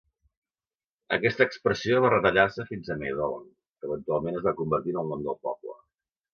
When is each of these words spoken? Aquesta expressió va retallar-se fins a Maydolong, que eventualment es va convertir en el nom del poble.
Aquesta 1.17 1.47
expressió 1.49 1.99
va 2.07 2.11
retallar-se 2.15 2.67
fins 2.71 2.89
a 2.95 2.99
Maydolong, 3.03 3.47
que 3.79 3.91
eventualment 3.93 4.43
es 4.43 4.51
va 4.51 4.57
convertir 4.65 4.99
en 4.99 5.03
el 5.07 5.15
nom 5.15 5.27
del 5.31 5.41
poble. 5.49 5.81